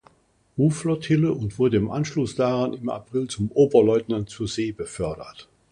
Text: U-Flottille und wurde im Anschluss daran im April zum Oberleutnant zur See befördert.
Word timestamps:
U-Flottille 0.57 1.31
und 1.31 1.59
wurde 1.59 1.77
im 1.77 1.91
Anschluss 1.91 2.33
daran 2.33 2.73
im 2.73 2.89
April 2.89 3.27
zum 3.27 3.51
Oberleutnant 3.51 4.31
zur 4.31 4.47
See 4.47 4.71
befördert. 4.71 5.47